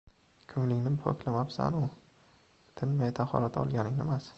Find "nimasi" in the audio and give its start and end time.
4.03-4.29